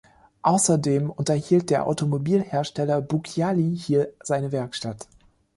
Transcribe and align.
Außerdem 0.41 1.11
unterhielt 1.11 1.69
der 1.69 1.85
Automobilhersteller 1.85 3.01
Bucciali 3.03 3.77
hier 3.77 4.11
seine 4.23 4.51
Werkstatt. 4.51 5.07